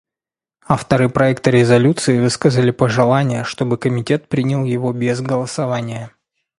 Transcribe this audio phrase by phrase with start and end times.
[0.67, 6.09] Авторы проекта резолюции высказали пожелание, чтобы Комитет принял его без голосования.